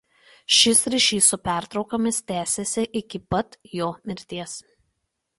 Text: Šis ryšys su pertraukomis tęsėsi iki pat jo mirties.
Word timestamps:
Šis 0.59 0.79
ryšys 0.93 1.25
su 1.33 1.37
pertraukomis 1.49 2.17
tęsėsi 2.31 2.85
iki 3.01 3.21
pat 3.35 3.57
jo 3.81 3.91
mirties. 4.13 4.57